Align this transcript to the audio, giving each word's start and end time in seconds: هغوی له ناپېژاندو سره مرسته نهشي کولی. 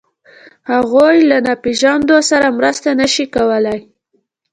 هغوی 0.71 1.15
له 1.29 1.37
ناپېژاندو 1.45 2.17
سره 2.29 2.47
مرسته 2.57 2.89
نهشي 2.99 3.25
کولی. 3.35 3.79